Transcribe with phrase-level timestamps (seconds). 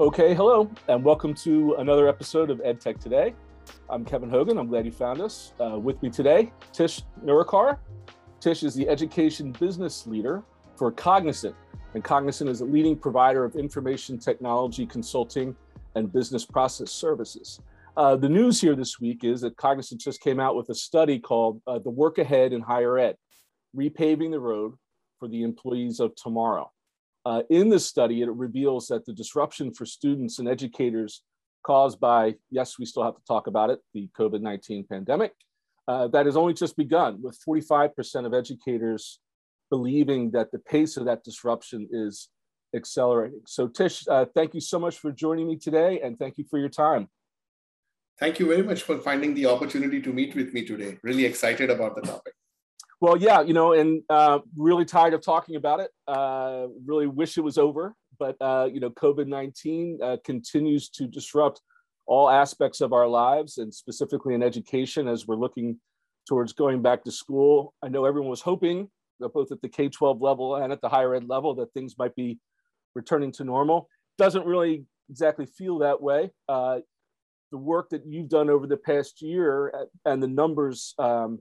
[0.00, 3.34] Okay, hello, and welcome to another episode of EdTech Today.
[3.90, 4.56] I'm Kevin Hogan.
[4.56, 5.52] I'm glad you found us.
[5.60, 7.76] Uh, with me today, Tish Nurakar.
[8.40, 10.42] Tish is the education business leader
[10.74, 11.54] for Cognizant,
[11.92, 15.54] and Cognizant is a leading provider of information technology consulting
[15.96, 17.60] and business process services.
[17.94, 21.18] Uh, the news here this week is that Cognizant just came out with a study
[21.18, 23.16] called uh, The Work Ahead in Higher Ed
[23.76, 24.76] Repaving the Road
[25.18, 26.70] for the Employees of Tomorrow.
[27.24, 31.22] Uh, in this study, it reveals that the disruption for students and educators
[31.62, 35.32] caused by, yes, we still have to talk about it, the COVID 19 pandemic,
[35.86, 39.20] uh, that has only just begun, with 45% of educators
[39.70, 42.28] believing that the pace of that disruption is
[42.74, 43.42] accelerating.
[43.46, 46.58] So, Tish, uh, thank you so much for joining me today and thank you for
[46.58, 47.08] your time.
[48.18, 50.98] Thank you very much for finding the opportunity to meet with me today.
[51.02, 52.34] Really excited about the topic.
[53.00, 55.90] Well, yeah, you know, and uh, really tired of talking about it.
[56.06, 61.06] Uh, really wish it was over, but uh, you know, COVID nineteen uh, continues to
[61.06, 61.62] disrupt
[62.06, 65.78] all aspects of our lives, and specifically in education, as we're looking
[66.28, 67.72] towards going back to school.
[67.82, 68.88] I know everyone was hoping
[69.34, 72.14] both at the K twelve level and at the higher ed level that things might
[72.14, 72.38] be
[72.94, 73.88] returning to normal.
[74.18, 76.30] Doesn't really exactly feel that way.
[76.48, 76.80] Uh,
[77.50, 81.40] the work that you've done over the past year uh, and the numbers um,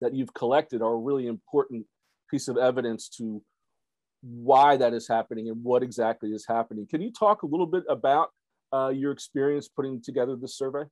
[0.00, 1.86] that you've collected are a really important
[2.30, 3.42] piece of evidence to
[4.22, 6.86] why that is happening and what exactly is happening.
[6.88, 8.30] Can you talk a little bit about
[8.72, 10.84] uh, your experience putting together this survey?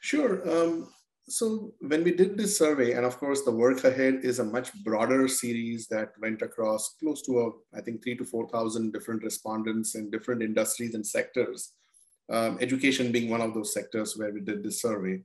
[0.00, 0.42] Sure.
[0.50, 0.88] Um,
[1.28, 4.72] so when we did this survey, and of course the work ahead is a much
[4.82, 9.94] broader series that went across close to, a, I think, three to 4,000 different respondents
[9.94, 11.72] in different industries and sectors.
[12.30, 15.22] Um, education being one of those sectors where we did this survey.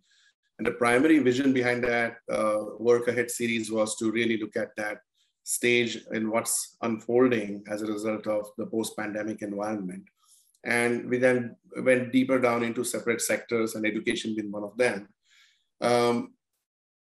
[0.57, 4.75] And the primary vision behind that uh, work ahead series was to really look at
[4.77, 4.97] that
[5.43, 10.03] stage and what's unfolding as a result of the post-pandemic environment.
[10.63, 15.07] And we then went deeper down into separate sectors and education being one of them.
[15.79, 16.33] Um,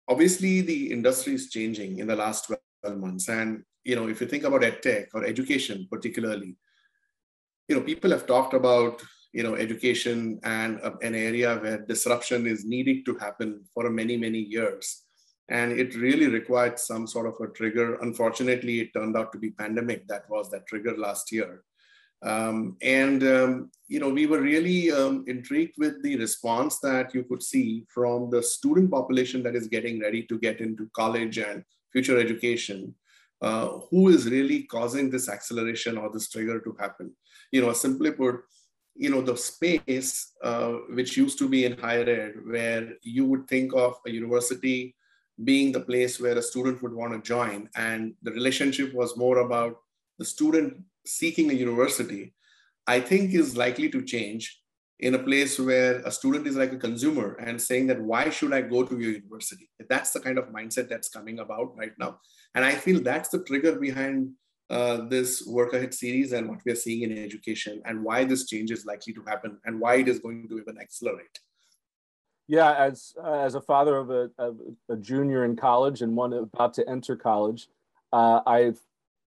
[0.09, 2.49] obviously, the industry is changing in the last
[2.81, 3.29] 12 months.
[3.29, 6.55] And you know, if you think about edtech or education particularly,
[7.67, 9.01] you know, people have talked about
[9.33, 14.39] you know, education and an area where disruption is needed to happen for many, many
[14.39, 15.03] years.
[15.49, 17.95] And it really required some sort of a trigger.
[17.95, 21.63] Unfortunately, it turned out to be pandemic that was that trigger last year.
[22.23, 27.23] Um, and um, you know, we were really um, intrigued with the response that you
[27.23, 31.63] could see from the student population that is getting ready to get into college and
[31.91, 32.95] future education.
[33.41, 37.11] Uh, who is really causing this acceleration or this trigger to happen?
[37.51, 38.35] You know, simply put,
[38.95, 43.47] you know the space uh, which used to be in higher ed where you would
[43.47, 44.95] think of a university
[45.43, 49.39] being the place where a student would want to join and the relationship was more
[49.39, 49.77] about
[50.19, 52.33] the student seeking a university
[52.87, 54.63] i think is likely to change
[54.99, 58.53] in a place where a student is like a consumer and saying that why should
[58.53, 59.69] i go to your university?
[59.89, 62.19] That's the kind of mindset that's coming about right now.
[62.55, 64.31] And i feel that's the trigger behind
[64.69, 68.47] uh, this work ahead series and what we are seeing in education and why this
[68.47, 71.39] change is likely to happen and why it is going to even accelerate.
[72.47, 74.59] Yeah, as uh, as a father of a, of
[74.89, 77.67] a, junior in college and one about to enter college,
[78.11, 78.79] uh, I've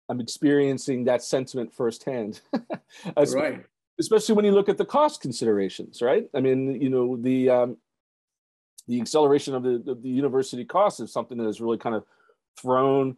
[0.10, 2.42] I'm experiencing that sentiment firsthand.
[3.18, 3.64] as, right.
[4.00, 6.30] Especially when you look at the cost considerations, right?
[6.36, 7.78] I mean, you know, the um,
[8.88, 12.04] the acceleration of the, the university costs is something that has really kind of
[12.60, 13.18] thrown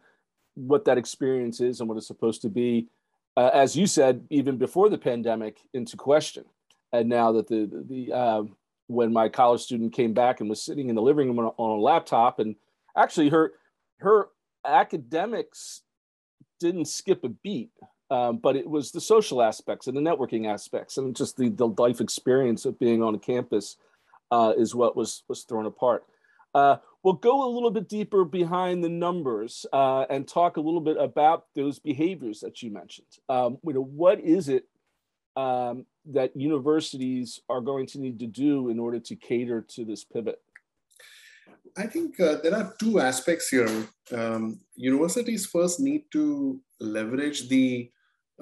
[0.54, 2.88] what that experience is and what it's supposed to be,
[3.36, 6.44] uh, as you said, even before the pandemic, into question.
[6.92, 8.42] And now that the the uh,
[8.88, 11.48] when my college student came back and was sitting in the living room on a,
[11.56, 12.54] on a laptop, and
[12.96, 13.52] actually her
[13.98, 14.28] her
[14.66, 15.82] academics
[16.60, 17.70] didn't skip a beat,
[18.10, 21.68] um, but it was the social aspects and the networking aspects and just the, the
[21.68, 23.76] life experience of being on a campus
[24.30, 26.04] uh, is what was was thrown apart.
[26.54, 30.80] Uh, we'll go a little bit deeper behind the numbers uh, and talk a little
[30.80, 33.08] bit about those behaviors that you mentioned.
[33.28, 34.66] Um, you know, what is it
[35.36, 40.04] um, that universities are going to need to do in order to cater to this
[40.04, 40.40] pivot?
[41.76, 43.68] I think uh, there are two aspects here.
[44.12, 47.90] Um, universities first need to leverage the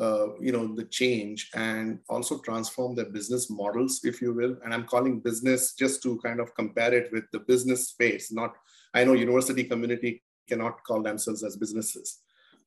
[0.01, 4.57] uh, you know the change and also transform their business models if you will.
[4.65, 8.55] And i'm calling business just to kind of compare it with the business space not
[8.95, 12.21] i know university community cannot call themselves as businesses.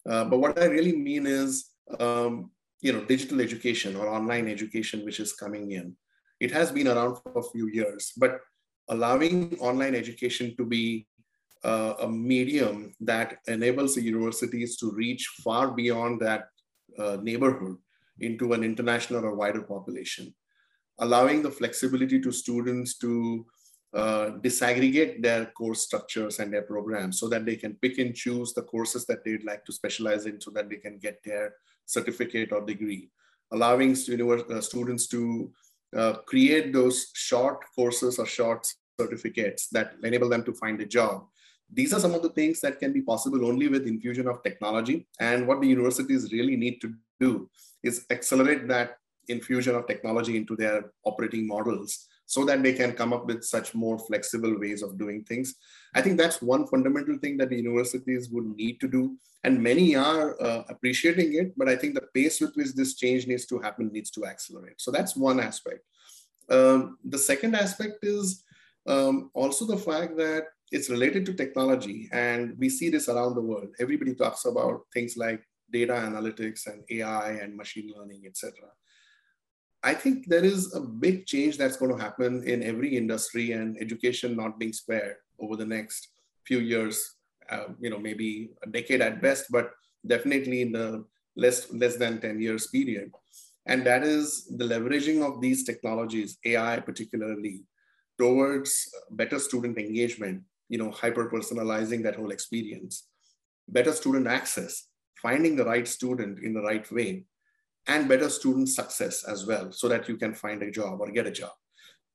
[0.10, 2.52] Uh, but what i really mean is um,
[2.82, 5.96] you know digital education or online education which is coming in.
[6.40, 8.42] It has been around for a few years but
[8.90, 11.08] allowing online education to be
[11.64, 16.50] uh, a medium that enables the universities to reach far beyond that
[16.98, 17.78] uh, neighborhood
[18.20, 20.34] into an international or wider population,
[21.00, 23.46] allowing the flexibility to students to
[23.94, 28.54] uh, disaggregate their course structures and their programs so that they can pick and choose
[28.54, 31.54] the courses that they'd like to specialize in so that they can get their
[31.86, 33.10] certificate or degree,
[33.52, 35.52] allowing uh, students to
[35.96, 38.66] uh, create those short courses or short
[39.00, 41.28] certificates that enable them to find a job.
[41.74, 45.08] These are some of the things that can be possible only with infusion of technology.
[45.20, 47.50] And what the universities really need to do
[47.82, 48.98] is accelerate that
[49.28, 53.76] infusion of technology into their operating models so that they can come up with such
[53.76, 55.56] more flexible ways of doing things.
[55.94, 59.18] I think that's one fundamental thing that the universities would need to do.
[59.44, 63.28] And many are uh, appreciating it, but I think the pace with which this change
[63.28, 64.80] needs to happen needs to accelerate.
[64.80, 65.82] So that's one aspect.
[66.50, 68.44] Um, the second aspect is
[68.88, 72.10] um, also the fact that it's related to technology.
[72.12, 73.70] And we see this around the world.
[73.80, 75.42] Everybody talks about things like
[75.72, 78.54] data analytics and AI and machine learning, etc.
[79.84, 83.78] I think there is a big change that's going to happen in every industry and
[83.80, 86.10] education not being spared over the next
[86.48, 87.18] few years,
[87.52, 89.72] uh, you know, maybe a decade at best, but
[90.08, 91.06] definitely in the
[91.36, 93.12] less, less than 10 years period.
[93.68, 97.62] And that is the leveraging of these technologies, AI particularly,
[98.18, 103.08] towards better student engagement, you know, hyper personalizing that whole experience,
[103.68, 104.88] better student access,
[105.22, 107.26] finding the right student in the right way,
[107.88, 111.28] and better student success as well, so that you can find a job or get
[111.28, 111.52] a job.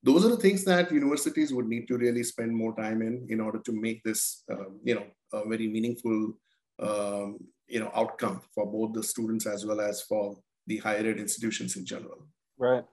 [0.02, 3.40] Those are the things that universities would need to really spend more time in in
[3.40, 6.34] order to make this, uh, you know, a very meaningful,
[6.78, 11.18] um, you know, outcome for both the students as well as for the higher ed
[11.18, 12.26] institutions in general.
[12.58, 12.84] Right.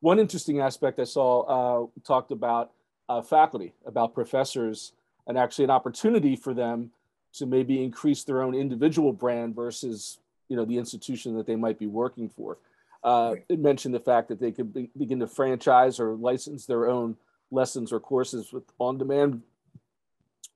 [0.00, 2.72] One interesting aspect I saw uh, talked about
[3.08, 4.92] uh, faculty, about professors,
[5.26, 6.90] and actually an opportunity for them
[7.34, 10.18] to maybe increase their own individual brand versus
[10.48, 12.58] you know the institution that they might be working for.
[13.02, 16.88] Uh, it mentioned the fact that they could be, begin to franchise or license their
[16.88, 17.16] own
[17.50, 19.42] lessons or courses with on-demand.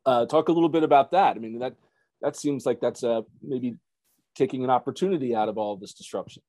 [0.06, 1.37] Uh, talk a little bit about that.
[1.37, 1.75] I mean that
[2.23, 3.76] that seems like that's uh, maybe
[4.35, 6.43] taking an opportunity out of all of this disruption.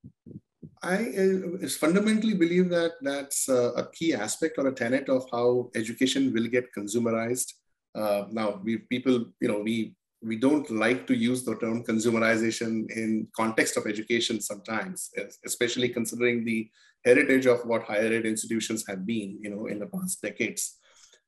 [0.81, 5.69] I uh, fundamentally believe that that's uh, a key aspect or a tenet of how
[5.75, 7.53] education will get consumerized.
[7.95, 12.91] Uh, now, we people, you know, we we don't like to use the term consumerization
[12.91, 15.09] in context of education sometimes,
[15.45, 16.69] especially considering the
[17.05, 20.77] heritage of what higher ed institutions have been, you know, in the past decades.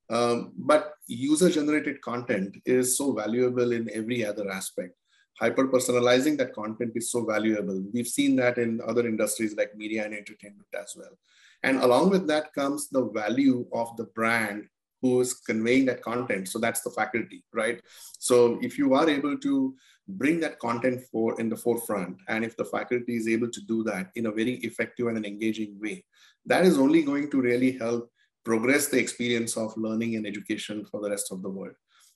[0.10, 4.94] Um, but user-generated content is so valuable in every other aspect.
[5.40, 7.82] Hyper-personalizing that content is so valuable.
[7.94, 11.18] We've seen that in other industries like media and entertainment as well.
[11.64, 14.68] And along with that comes the value of the brand
[15.02, 16.48] who is conveying that content.
[16.48, 17.82] So that's the faculty, right?
[18.20, 19.76] So if you are able to
[20.08, 23.84] bring that content for in the forefront, and if the faculty is able to do
[23.86, 26.04] that in a very effective and an engaging way,
[26.46, 28.12] that is only going to really help
[28.44, 31.76] progress the experience of learning and education for the rest of the world.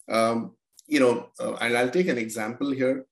[0.09, 0.55] Um,
[0.87, 3.05] you know, uh, and I'll take an example here.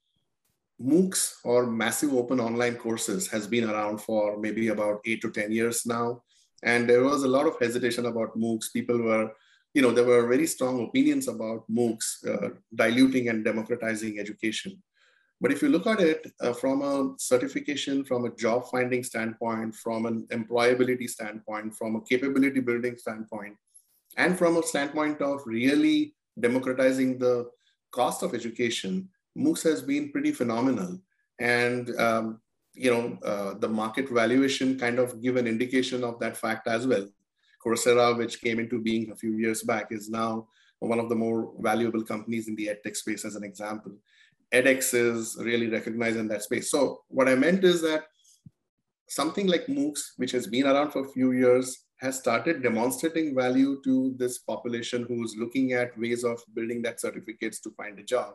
[0.82, 5.52] MOOCs or massive open online courses has been around for maybe about eight to 10
[5.52, 6.24] years now.
[6.64, 8.74] And there was a lot of hesitation about MOOCs.
[8.74, 9.32] People were
[9.74, 14.82] you know, there were very strong opinions about MOOCs uh, diluting and democratizing education.
[15.42, 19.76] But if you look at it uh, from a certification, from a job finding standpoint,
[19.76, 23.58] from an employability standpoint, from a capability building standpoint,
[24.16, 27.50] and from a standpoint of really democratizing the
[27.92, 31.00] cost of education, MOOCs has been pretty phenomenal.
[31.40, 32.40] And um,
[32.74, 36.88] you know, uh, the market valuation kind of give an indication of that fact as
[36.88, 37.08] well.
[37.64, 40.48] Coursera, which came into being a few years back, is now
[40.80, 43.94] one of the more valuable companies in the edtech space, as an example.
[44.54, 46.70] edX is really recognized in that space.
[46.70, 48.04] So what I meant is that
[49.10, 53.82] something like MOOCs, which has been around for a few years, has started demonstrating value
[53.84, 58.34] to this population who's looking at ways of building that certificates to find a job.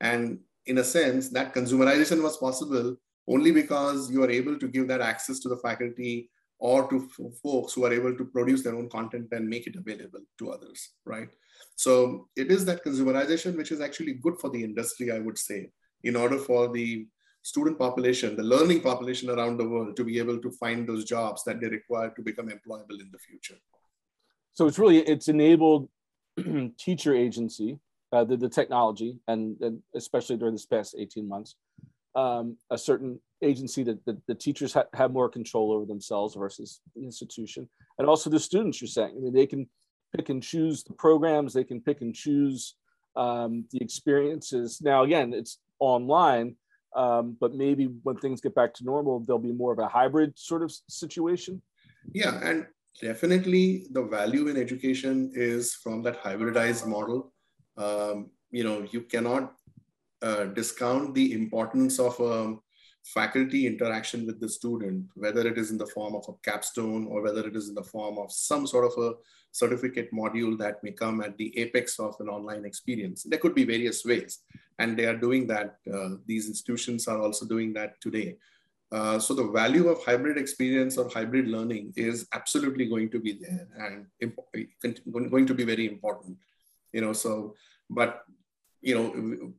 [0.00, 4.86] And in a sense, that consumerization was possible only because you are able to give
[4.88, 7.08] that access to the faculty or to
[7.42, 10.90] folks who are able to produce their own content and make it available to others,
[11.04, 11.28] right?
[11.76, 15.70] So it is that consumerization which is actually good for the industry, I would say,
[16.02, 17.06] in order for the
[17.42, 21.44] student population, the learning population around the world to be able to find those jobs
[21.44, 23.56] that they require to become employable in the future.
[24.52, 25.88] So it's really, it's enabled
[26.78, 27.78] teacher agency,
[28.12, 31.54] uh, the, the technology, and, and especially during this past 18 months,
[32.16, 36.80] um, a certain agency that the, the teachers ha- have more control over themselves versus
[36.94, 37.68] the institution
[37.98, 39.68] and also the students you're saying i mean they can
[40.16, 42.74] pick and choose the programs they can pick and choose
[43.16, 46.56] um, the experiences now again it's online
[46.96, 50.38] Um, but maybe when things get back to normal, there'll be more of a hybrid
[50.38, 51.60] sort of situation.
[52.12, 52.66] Yeah, and
[53.00, 57.32] definitely the value in education is from that hybridized model.
[57.76, 59.52] Um, you know, you cannot
[60.22, 62.60] uh, discount the importance of um,
[63.14, 67.22] faculty interaction with the student, whether it is in the form of a capstone or
[67.22, 69.14] whether it is in the form of some sort of a
[69.52, 73.22] certificate module that may come at the apex of an online experience.
[73.22, 74.40] There could be various ways,
[74.78, 75.78] and they are doing that.
[75.92, 78.36] Uh, these institutions are also doing that today.
[78.90, 83.32] Uh, so the value of hybrid experience or hybrid learning is absolutely going to be
[83.32, 84.06] there and
[85.32, 86.36] going to be very important.
[86.92, 87.54] You know, so
[87.90, 88.24] but
[88.80, 89.52] you know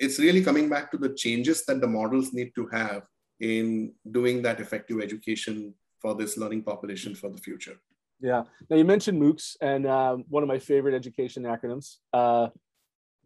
[0.00, 3.02] it's really coming back to the changes that the models need to have
[3.38, 7.78] in doing that effective education for this learning population for the future.
[8.20, 8.44] Yeah.
[8.68, 11.96] Now you mentioned MOOCs, and uh, one of my favorite education acronyms.
[12.12, 12.48] Uh,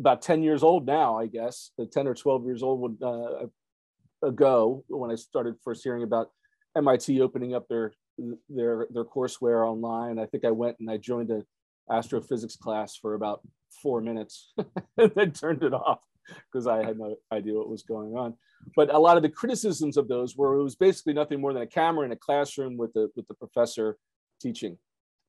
[0.00, 3.46] about 10 years old now, I guess, The 10 or 12 years old uh,
[4.22, 6.30] ago when I started first hearing about
[6.76, 7.92] MIT opening up their
[8.48, 10.18] their their courseware online.
[10.18, 11.44] I think I went and I joined a
[11.92, 13.42] astrophysics class for about
[13.82, 14.52] four minutes
[14.96, 16.00] and then turned it off
[16.50, 18.34] because I had no idea what was going on.
[18.76, 21.62] But a lot of the criticisms of those were it was basically nothing more than
[21.62, 23.98] a camera in a classroom with the with the professor
[24.40, 24.78] teaching.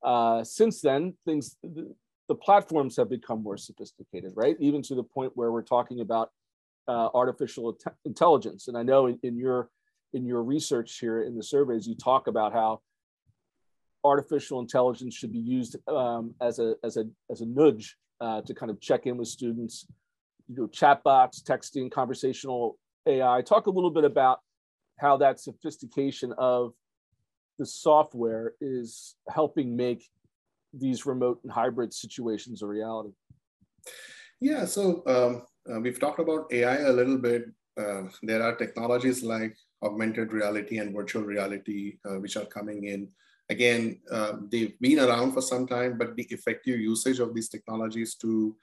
[0.03, 1.93] Uh, since then, things the,
[2.27, 4.55] the, platforms have become more sophisticated, right?
[4.59, 6.29] Even to the point where we're talking about
[6.87, 7.75] uh, artificial
[8.05, 8.67] intelligence.
[8.67, 9.69] And I know in, in your
[10.13, 12.81] in your research here in the surveys, you talk about how
[14.03, 18.53] artificial intelligence should be used um, as a as a as a nudge uh, to
[18.53, 19.87] kind of check in with students
[20.47, 23.41] you know, chatbots, texting, conversational AI.
[23.41, 24.39] Talk a little bit about
[24.99, 26.73] how that sophistication of
[27.57, 30.05] the software is helping make
[30.73, 33.11] these remote and hybrid situations a reality.
[34.41, 37.45] Yeah, so um, uh, we've talked about AI a little bit.
[37.77, 43.07] Uh, there are technologies like augmented reality and virtual reality, uh, which are coming in.
[43.49, 48.15] Again, uh, they've been around for some time, but the effective usage of these technologies
[48.15, 48.55] to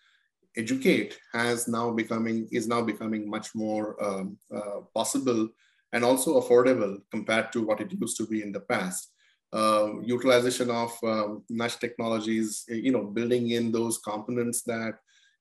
[0.57, 5.49] educate has now becoming is now becoming much more um, uh, possible
[5.93, 9.11] and also affordable compared to what it used to be in the past.
[9.53, 14.95] Uh, utilization of um, nudge technologies, you know, building in those components that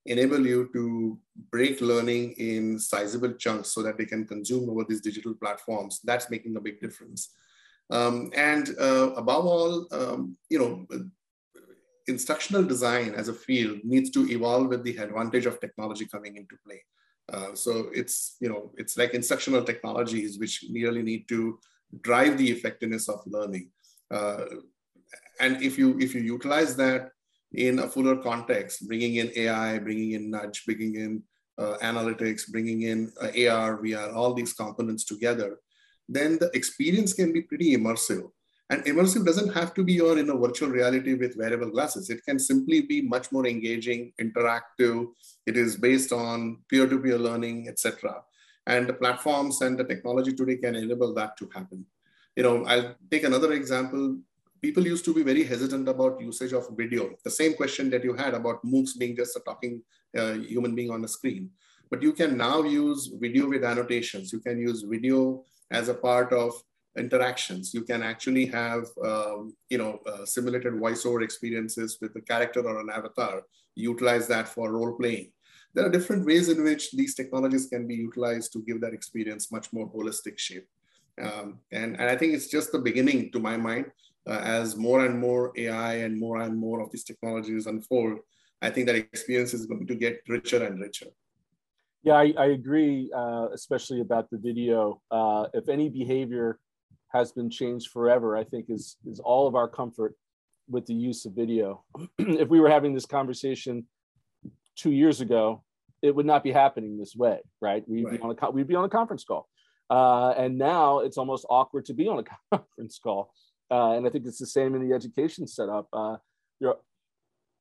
[0.06, 1.18] enable you to
[1.50, 6.02] break learning in sizable chunks so that they can consume over these digital platforms.
[6.04, 7.30] That's making a big difference.
[7.90, 10.88] Um, and uh, above all, um, you know,
[12.08, 16.56] instructional design as a field needs to evolve with the advantage of technology coming into
[16.66, 16.82] play.
[17.32, 21.60] Uh, so it's you know it's like instructional technologies which really need to
[22.02, 23.70] drive the effectiveness of learning.
[24.10, 24.46] Uh,
[25.40, 27.12] and if you if you utilize that
[27.54, 31.24] in a fuller context, bringing in AI, bringing in nudge, bringing in
[31.58, 35.58] uh, analytics, bringing in uh, AR, VR, all these components together,
[36.08, 38.30] then the experience can be pretty immersive.
[38.72, 42.10] And immersive doesn't have to be or in a virtual reality with wearable glasses.
[42.10, 45.08] It can simply be much more engaging, interactive.
[45.46, 48.24] It is based on peer-to-peer learning, etc.
[48.68, 51.86] And the platforms and the technology today can enable that to happen.
[52.38, 54.18] You know, I'll take another example.
[54.62, 57.10] People used to be very hesitant about usage of video.
[57.26, 59.82] The same question that you had about MOOCs being just a talking
[60.18, 61.50] uh, human being on a screen.
[61.90, 64.32] But you can now use video with annotations.
[64.32, 66.54] You can use video as a part of
[66.98, 67.74] interactions.
[67.74, 72.80] You can actually have, um, you know, uh, simulated voiceover experiences with a character or
[72.80, 73.44] an avatar.
[73.76, 75.32] Utilize that for role playing.
[75.74, 79.52] There are different ways in which these technologies can be utilized to give that experience
[79.52, 80.68] much more holistic shape.
[81.22, 83.86] Um, and, and I think it's just the beginning to my mind.
[84.28, 88.20] Uh, as more and more AI and more and more of these technologies unfold,
[88.62, 91.08] I think that experience is going to get richer and richer.
[92.04, 95.02] Yeah, I, I agree, uh, especially about the video.
[95.10, 96.60] Uh, if any behavior
[97.14, 100.16] has been changed forever, I think is, is all of our comfort
[100.70, 101.84] with the use of video.
[102.18, 103.86] if we were having this conversation
[104.76, 105.64] two years ago,
[106.02, 107.88] it would not be happening this way, right?
[107.88, 108.14] We'd, right.
[108.14, 109.48] Be, on a, we'd be on a conference call.
[109.90, 112.24] Uh, and now it's almost awkward to be on a
[112.58, 113.34] conference call.
[113.70, 115.88] Uh, and I think it's the same in the education setup.
[115.94, 116.18] Uh,
[116.60, 116.76] there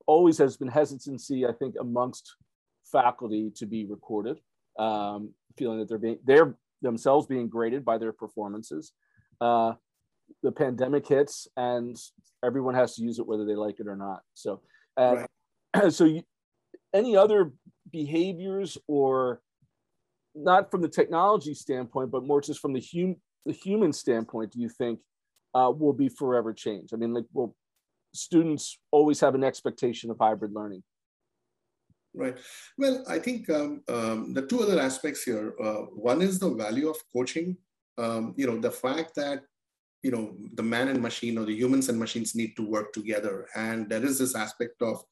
[0.07, 2.37] always has been hesitancy, I think, amongst
[2.91, 4.39] faculty to be recorded,
[4.79, 8.93] um, feeling that they're being they're themselves being graded by their performances
[9.41, 9.75] uh,
[10.43, 11.97] the pandemic hits and
[12.45, 14.21] everyone has to use it whether they like it or not.
[14.35, 14.61] So,
[14.97, 15.25] uh,
[15.75, 15.93] right.
[15.93, 16.23] so you,
[16.95, 17.53] any other
[17.91, 19.41] behaviors or
[20.35, 23.17] not from the technology standpoint, but more just from the, hum,
[23.47, 25.01] the human standpoint, do you think
[25.55, 26.95] uh, will be forever changed?
[26.95, 27.57] I mean, like, will
[28.15, 30.83] students always have an expectation of hybrid learning?
[32.15, 32.37] Right.
[32.77, 35.55] Well, I think um, um, the two other aspects here.
[35.63, 37.57] Uh, one is the value of coaching.
[38.01, 39.43] Um, you know, the fact that
[40.03, 43.47] you know the man and machine or the humans and machines need to work together,
[43.55, 45.03] and there is this aspect of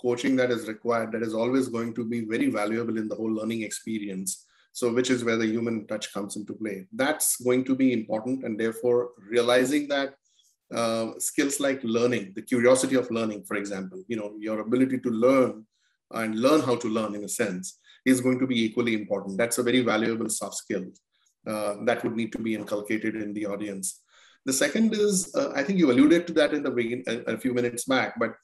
[0.00, 3.32] coaching that is required that is always going to be very valuable in the whole
[3.32, 4.44] learning experience.
[4.72, 6.86] So, which is where the human touch comes into play.
[6.92, 10.14] That's going to be important, and therefore realizing that
[10.74, 15.10] uh, skills like learning, the curiosity of learning, for example, you know, your ability to
[15.10, 15.64] learn
[16.10, 19.38] and learn how to learn in a sense is going to be equally important.
[19.38, 20.84] That's a very valuable soft skill
[21.46, 24.02] uh, that would need to be inculcated in the audience.
[24.44, 27.38] The second is, uh, I think you alluded to that in the begin, a, a
[27.38, 28.34] few minutes back, but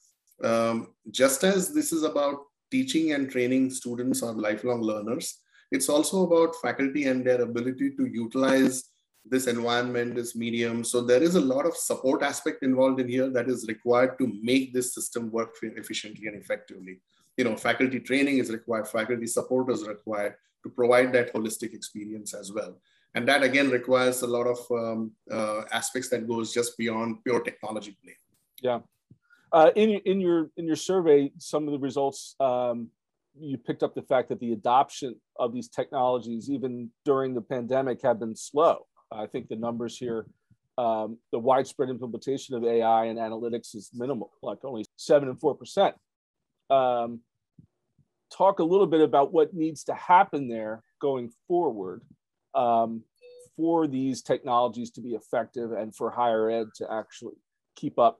[0.43, 2.37] um, just as this is about
[2.71, 5.39] teaching and training students or lifelong learners,
[5.71, 8.83] it's also about faculty and their ability to utilize
[9.25, 10.83] this environment, this medium.
[10.83, 14.31] So there is a lot of support aspect involved in here that is required to
[14.41, 16.99] make this system work efficiently and effectively
[17.37, 22.33] you know, faculty training is required, faculty support is required to provide that holistic experience
[22.33, 22.77] as well.
[23.15, 27.41] And that again requires a lot of um, uh, aspects that goes just beyond pure
[27.41, 28.15] technology play.
[28.61, 28.79] Yeah.
[29.51, 32.89] Uh, in, in your in your survey, some of the results um,
[33.39, 38.01] you picked up the fact that the adoption of these technologies, even during the pandemic,
[38.01, 38.87] have been slow.
[39.11, 40.25] I think the numbers here,
[40.79, 45.53] um, the widespread implementation of AI and analytics is minimal, like only seven and four
[45.53, 45.95] percent
[46.69, 47.19] um,
[48.31, 52.01] talk a little bit about what needs to happen there going forward
[52.55, 53.03] um,
[53.55, 57.35] for these technologies to be effective and for higher ed to actually
[57.75, 58.19] keep up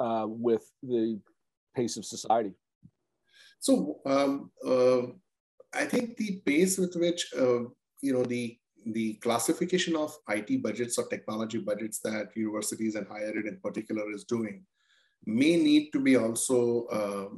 [0.00, 1.20] uh, with the
[1.74, 2.52] pace of society?
[3.60, 5.02] So um, uh,
[5.72, 7.64] I think the pace with which uh,
[8.02, 13.30] you know the the classification of IT budgets or technology budgets that universities and higher
[13.30, 14.62] ed in particular is doing
[15.26, 17.28] may need to be also uh,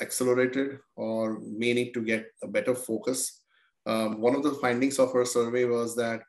[0.00, 3.42] accelerated or may need to get a better focus.
[3.86, 6.22] Um, one of the findings of our survey was that,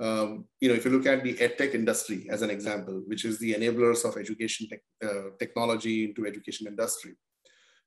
[0.00, 3.38] um, you know, if you look at the edtech industry as an example, which is
[3.38, 7.12] the enablers of education tech, uh, technology into education industry,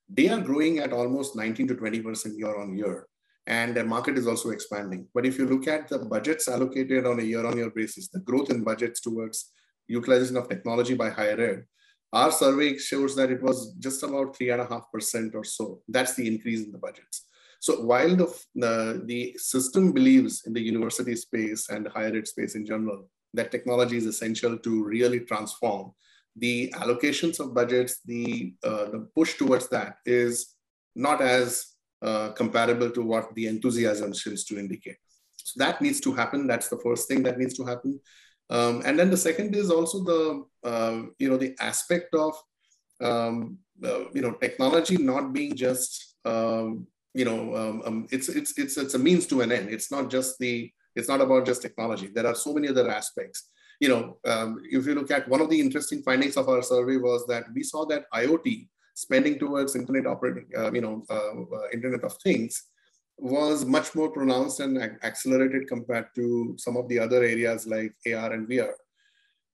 [0.09, 3.07] they are growing at almost 19 to 20% year on year.
[3.47, 5.07] And their market is also expanding.
[5.13, 8.19] But if you look at the budgets allocated on a year on year basis, the
[8.19, 9.51] growth in budgets towards
[9.87, 11.65] utilization of technology by higher ed
[12.15, 15.81] our survey shows that it was just about three and a half percent or so.
[15.87, 17.24] That's the increase in the budgets.
[17.65, 22.53] So while the, the, the system believes in the university space and higher ed space
[22.53, 25.91] in general, that technology is essential to really transform,
[26.35, 30.53] the allocations of budgets, the, uh, the push towards that is
[30.95, 31.73] not as
[32.03, 34.97] uh, comparable to what the enthusiasm seems to indicate.
[35.35, 36.45] So that needs to happen.
[36.45, 37.99] That's the first thing that needs to happen.
[38.51, 42.35] Um, and then the second is also the uh, you know the aspect of
[43.01, 48.57] um, uh, you know technology not being just um, you know um, um, it's it's
[48.59, 49.69] it's it's a means to an end.
[49.69, 52.07] It's not just the it's not about just technology.
[52.07, 53.49] There are so many other aspects.
[53.79, 56.97] You know, um, if you look at one of the interesting findings of our survey
[56.97, 61.67] was that we saw that IoT spending towards internet operating, uh, you know, uh, uh,
[61.73, 62.63] Internet of Things
[63.17, 68.33] was much more pronounced and accelerated compared to some of the other areas like AR
[68.33, 68.73] and VR.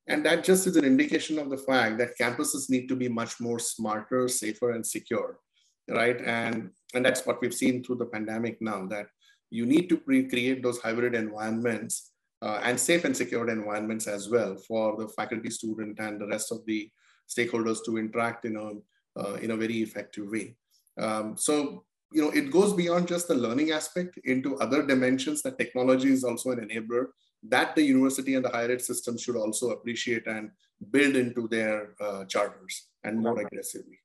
[0.07, 3.39] And that just is an indication of the fact that campuses need to be much
[3.39, 5.39] more smarter, safer, and secure,
[5.87, 6.19] right?
[6.21, 9.07] And, and that's what we've seen through the pandemic now, that
[9.49, 14.55] you need to create those hybrid environments uh, and safe and secured environments as well
[14.67, 16.89] for the faculty, student, and the rest of the
[17.29, 20.55] stakeholders to interact in a, uh, in a very effective way.
[20.97, 25.57] Um, so you know, it goes beyond just the learning aspect into other dimensions that
[25.57, 27.05] technology is also an enabler
[27.43, 30.51] that the university and the higher ed system should also appreciate and
[30.91, 34.00] build into their uh, charters and more aggressively.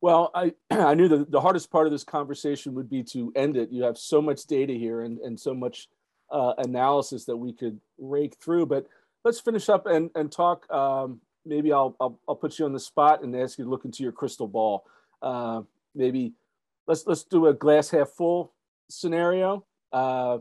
[0.00, 3.56] Well, I, I knew that the hardest part of this conversation would be to end
[3.56, 3.70] it.
[3.70, 5.88] You have so much data here and, and so much
[6.30, 8.86] uh, analysis that we could rake through, but
[9.24, 10.70] let's finish up and, and talk.
[10.72, 13.84] Um, maybe I'll, I'll, I'll, put you on the spot and ask you to look
[13.84, 14.84] into your crystal ball.
[15.22, 15.62] Uh,
[15.94, 16.32] maybe
[16.86, 18.52] let's let's do a glass half full
[18.88, 19.64] scenario.
[19.92, 20.38] Uh,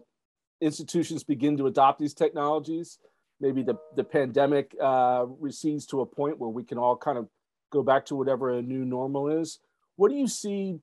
[0.62, 2.98] institutions begin to adopt these technologies.
[3.40, 7.28] Maybe the the pandemic uh, recedes to a point where we can all kind of
[7.76, 9.60] go back to whatever a new normal is.
[9.98, 10.80] What do you see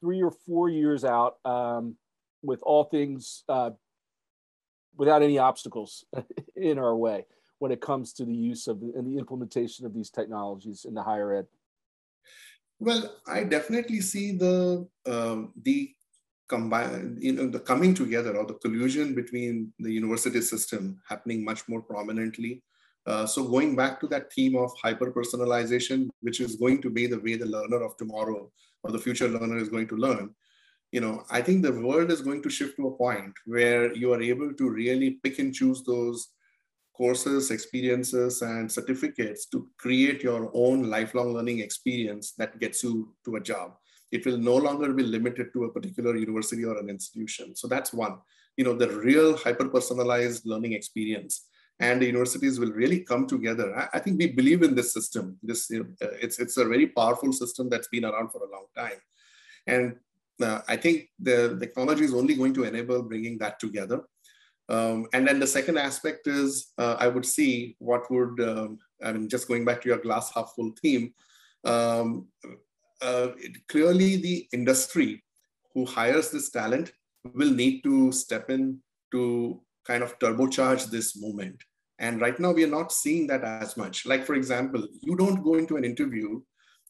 [0.00, 1.96] three or four years out um,
[2.42, 3.70] with all things uh,
[4.96, 6.04] without any obstacles
[6.56, 7.26] in our way
[7.58, 11.02] when it comes to the use of and the implementation of these technologies in the
[11.02, 11.46] higher ed?
[12.78, 15.92] Well, I definitely see the um, the
[16.48, 21.68] combine, you know, the coming together or the collusion between the university system happening much
[21.68, 22.62] more prominently
[23.10, 27.08] Uh, so going back to that theme of hyper personalization, which is going to be
[27.08, 28.48] the way the learner of tomorrow
[28.84, 30.32] or the future learner is going to learn,
[30.92, 34.12] you know, I think the world is going to shift to a point where you
[34.12, 36.28] are able to really pick and choose those
[36.96, 43.36] courses, experiences, and certificates to create your own lifelong learning experience that gets you to
[43.36, 43.72] a job.
[44.12, 47.56] It will no longer be limited to a particular university or an institution.
[47.56, 48.18] So that's one,
[48.56, 51.46] you know, the real hyper personalized learning experience
[51.80, 53.74] and the universities will really come together.
[53.76, 55.38] I, I think we believe in this system.
[55.42, 58.50] This you know, uh, it's it's a very powerful system that's been around for a
[58.50, 59.00] long time,
[59.66, 59.96] and
[60.42, 64.02] uh, I think the, technology is only going to enable bringing that together.
[64.68, 69.12] Um, and then the second aspect is uh, I would see what would um, I
[69.12, 71.14] mean just going back to your glass half full theme.
[71.64, 72.28] Um,
[73.02, 75.24] uh, it, clearly, the industry
[75.74, 76.92] who hires this talent
[77.34, 78.80] will need to step in
[79.12, 81.64] to kind of turbocharge this movement.
[82.00, 84.06] And right now, we are not seeing that as much.
[84.06, 86.40] Like, for example, you don't go into an interview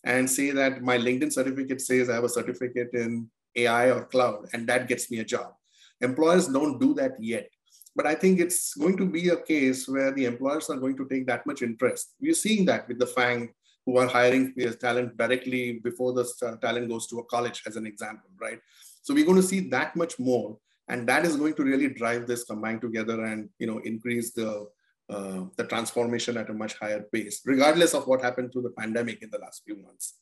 [0.05, 4.47] and say that my LinkedIn certificate says I have a certificate in AI or cloud,
[4.53, 5.53] and that gets me a job.
[6.01, 7.51] Employers don't do that yet.
[7.97, 11.09] But I think it's going to be a case where the employers are going to
[11.09, 12.15] take that much interest.
[12.21, 13.53] We're seeing that with the FANG
[13.85, 16.25] who are hiring their talent directly before the
[16.63, 18.61] talent goes to a college, as an example, right?
[19.03, 20.57] So we're going to see that much more.
[20.89, 24.69] And that is going to really drive this combined together and you know increase the
[25.11, 29.23] uh, the transformation at a much higher pace, regardless of what happened through the pandemic
[29.23, 30.15] in the last few months.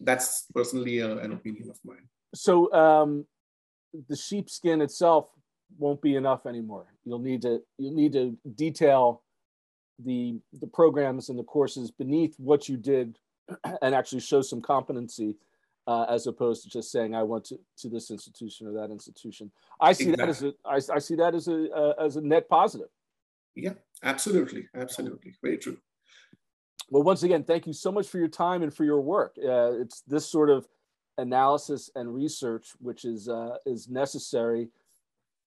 [0.00, 2.08] That's personally uh, an opinion of mine.
[2.34, 3.26] So um,
[4.08, 5.30] the sheepskin itself
[5.78, 6.86] won't be enough anymore.
[7.04, 9.22] You'll need to you'll need to detail
[10.04, 13.18] the the programs and the courses beneath what you did,
[13.82, 15.36] and actually show some competency.
[15.86, 19.50] Uh, as opposed to just saying I went to, to this institution or that institution,
[19.80, 20.26] I see exactly.
[20.26, 22.88] that as a I, I see that as a uh, as a net positive.
[23.54, 24.68] Yeah, absolutely.
[24.74, 25.34] Absolutely.
[25.42, 25.78] Very true.
[26.90, 29.36] Well, once again, thank you so much for your time and for your work.
[29.38, 30.66] Uh, it's this sort of
[31.18, 34.68] analysis and research which is uh, is necessary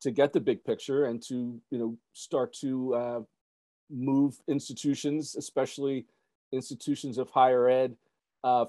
[0.01, 3.21] to get the big picture and to you know start to uh,
[3.89, 6.05] move institutions, especially
[6.51, 7.95] institutions of higher ed,
[8.43, 8.65] uh,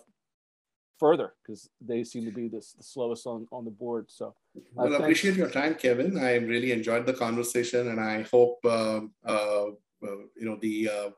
[1.02, 4.04] further because they seem to be this, the slowest on, on the board.
[4.08, 6.10] So, uh, well, I appreciate your time, Kevin.
[6.16, 9.00] I really enjoyed the conversation, and I hope uh,
[9.32, 9.66] uh,
[10.06, 11.10] uh you know the uh,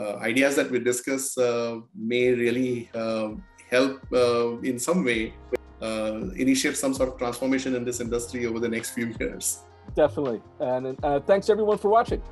[0.00, 1.24] uh, ideas that we discuss
[2.12, 2.72] may really
[3.74, 3.94] help
[4.70, 5.20] in some way
[6.44, 9.44] initiate some sort of transformation in this industry over the next few years.
[10.02, 10.86] Definitely, and
[11.30, 12.22] thanks everyone for watching.